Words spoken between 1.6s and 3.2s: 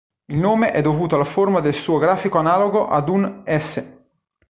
suo grafico analogo ad